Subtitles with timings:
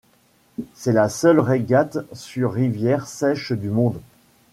[0.73, 4.01] C’est la seule régate sur rivière sèche du monde.